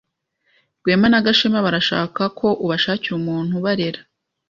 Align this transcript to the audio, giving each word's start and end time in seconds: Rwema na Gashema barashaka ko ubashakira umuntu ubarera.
Rwema 0.81 1.07
na 1.11 1.23
Gashema 1.25 1.59
barashaka 1.65 2.21
ko 2.39 2.47
ubashakira 2.65 3.13
umuntu 3.17 3.51
ubarera. 3.59 3.99